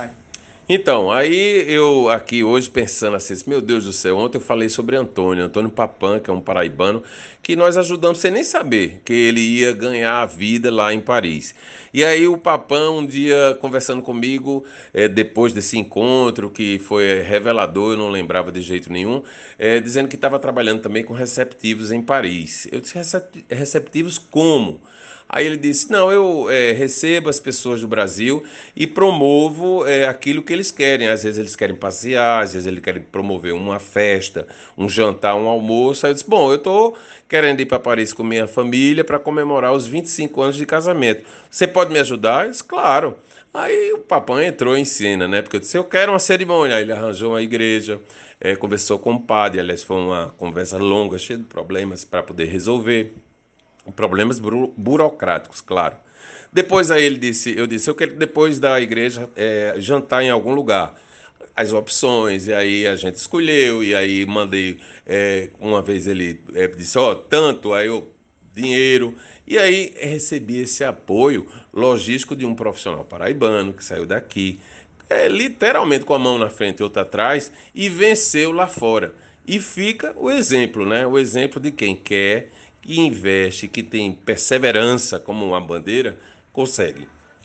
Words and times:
Bye. 0.00 0.29
Então, 0.72 1.10
aí 1.10 1.64
eu 1.66 2.08
aqui 2.08 2.44
hoje 2.44 2.70
pensando 2.70 3.16
assim, 3.16 3.34
meu 3.44 3.60
Deus 3.60 3.86
do 3.86 3.92
céu, 3.92 4.16
ontem 4.16 4.38
eu 4.38 4.40
falei 4.40 4.68
sobre 4.68 4.94
Antônio, 4.94 5.42
Antônio 5.42 5.68
Papan, 5.68 6.20
que 6.20 6.30
é 6.30 6.32
um 6.32 6.40
paraibano, 6.40 7.02
que 7.42 7.56
nós 7.56 7.76
ajudamos 7.76 8.18
sem 8.18 8.30
nem 8.30 8.44
saber 8.44 9.00
que 9.04 9.12
ele 9.12 9.40
ia 9.40 9.72
ganhar 9.72 10.22
a 10.22 10.26
vida 10.26 10.70
lá 10.70 10.94
em 10.94 11.00
Paris. 11.00 11.56
E 11.92 12.04
aí 12.04 12.28
o 12.28 12.38
Papan, 12.38 12.92
um 12.92 13.04
dia 13.04 13.58
conversando 13.60 14.00
comigo, 14.00 14.64
é, 14.94 15.08
depois 15.08 15.52
desse 15.52 15.76
encontro, 15.76 16.48
que 16.48 16.78
foi 16.78 17.20
revelador, 17.20 17.94
eu 17.94 17.98
não 17.98 18.08
lembrava 18.08 18.52
de 18.52 18.60
jeito 18.60 18.92
nenhum, 18.92 19.24
é, 19.58 19.80
dizendo 19.80 20.08
que 20.08 20.14
estava 20.14 20.38
trabalhando 20.38 20.82
também 20.82 21.02
com 21.02 21.12
receptivos 21.12 21.90
em 21.90 22.00
Paris. 22.00 22.68
Eu 22.70 22.80
disse, 22.80 22.96
receptivos 23.50 24.18
como? 24.18 24.80
Aí 25.32 25.46
ele 25.46 25.56
disse: 25.56 25.90
Não, 25.92 26.10
eu 26.10 26.50
é, 26.50 26.72
recebo 26.72 27.28
as 27.28 27.38
pessoas 27.38 27.80
do 27.80 27.86
Brasil 27.86 28.42
e 28.74 28.84
promovo 28.84 29.84
aquilo 30.08 30.42
que 30.42 30.52
eles 30.60 30.70
querem. 30.70 31.08
Às 31.08 31.24
vezes 31.24 31.38
eles 31.38 31.56
querem 31.56 31.74
passear, 31.74 32.42
às 32.42 32.52
vezes 32.52 32.66
eles 32.66 32.80
querem 32.80 33.02
promover 33.02 33.52
uma 33.52 33.78
festa, 33.78 34.46
um 34.76 34.88
jantar, 34.88 35.34
um 35.34 35.48
almoço. 35.48 36.06
Aí 36.06 36.10
eu 36.10 36.14
disse: 36.14 36.28
Bom, 36.28 36.50
eu 36.50 36.56
estou 36.56 36.96
querendo 37.28 37.60
ir 37.60 37.66
para 37.66 37.78
Paris 37.78 38.12
com 38.12 38.22
minha 38.22 38.46
família 38.46 39.02
para 39.02 39.18
comemorar 39.18 39.72
os 39.72 39.86
25 39.86 40.40
anos 40.42 40.56
de 40.56 40.66
casamento. 40.66 41.24
Você 41.50 41.66
pode 41.66 41.92
me 41.92 41.98
ajudar? 41.98 42.46
Eu 42.46 42.50
disse: 42.50 42.64
Claro. 42.64 43.16
Aí 43.52 43.92
o 43.92 43.98
papai 43.98 44.46
entrou 44.46 44.76
em 44.76 44.84
cena, 44.84 45.26
né? 45.26 45.42
Porque 45.42 45.56
eu 45.56 45.60
disse, 45.60 45.76
eu 45.76 45.82
quero 45.82 46.12
uma 46.12 46.20
cerimônia. 46.20 46.76
Aí 46.76 46.82
ele 46.82 46.92
arranjou 46.92 47.32
uma 47.32 47.42
igreja, 47.42 48.00
é, 48.40 48.54
conversou 48.54 48.96
com 48.96 49.14
o 49.14 49.20
padre. 49.20 49.58
Aliás, 49.58 49.82
foi 49.82 49.96
uma 49.96 50.32
conversa 50.38 50.78
longa, 50.78 51.18
cheia 51.18 51.36
de 51.36 51.44
problemas 51.44 52.04
para 52.04 52.22
poder 52.22 52.44
resolver 52.44 53.12
problemas 53.94 54.38
buro 54.38 54.74
burocráticos, 54.76 55.60
claro. 55.60 55.96
Depois 56.52 56.90
aí 56.90 57.04
ele 57.04 57.18
disse, 57.18 57.56
eu 57.56 57.66
disse, 57.66 57.88
eu 57.88 57.94
quero 57.94 58.16
depois 58.16 58.58
da 58.58 58.80
igreja 58.80 59.30
é, 59.36 59.74
jantar 59.78 60.22
em 60.22 60.30
algum 60.30 60.52
lugar. 60.52 61.00
As 61.54 61.72
opções, 61.72 62.48
e 62.48 62.54
aí 62.54 62.86
a 62.86 62.96
gente 62.96 63.16
escolheu, 63.16 63.82
e 63.82 63.94
aí 63.94 64.24
mandei, 64.26 64.80
é, 65.06 65.50
uma 65.58 65.82
vez 65.82 66.06
ele 66.06 66.40
é, 66.54 66.66
disse, 66.66 66.98
ó, 66.98 67.12
oh, 67.12 67.14
tanto, 67.16 67.72
aí 67.72 67.86
eu, 67.86 68.10
dinheiro, 68.54 69.16
e 69.46 69.58
aí 69.58 69.94
recebi 69.98 70.58
esse 70.60 70.84
apoio 70.84 71.46
logístico 71.72 72.34
de 72.34 72.46
um 72.46 72.54
profissional 72.54 73.04
paraibano 73.04 73.72
que 73.72 73.84
saiu 73.84 74.06
daqui, 74.06 74.60
é, 75.08 75.28
literalmente 75.28 76.04
com 76.04 76.14
a 76.14 76.18
mão 76.18 76.38
na 76.38 76.48
frente 76.48 76.80
e 76.80 76.82
outra 76.82 77.02
atrás, 77.02 77.52
e 77.74 77.88
venceu 77.88 78.52
lá 78.52 78.66
fora. 78.66 79.14
E 79.46 79.60
fica 79.60 80.14
o 80.16 80.30
exemplo, 80.30 80.86
né? 80.86 81.06
O 81.06 81.18
exemplo 81.18 81.60
de 81.60 81.72
quem 81.72 81.96
quer 81.96 82.50
que 82.80 83.00
investe, 83.00 83.68
que 83.68 83.82
tem 83.82 84.12
perseverança 84.12 85.20
como 85.20 85.44
uma 85.46 85.60
bandeira, 85.60 86.18
consegue. 86.52 87.08